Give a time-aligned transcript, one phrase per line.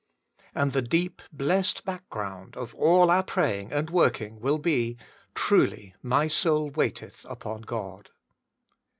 [0.55, 5.93] And the deep blessed back ground of all our praying and working will be:* Truly
[6.01, 8.09] my soul waiteth upon God.'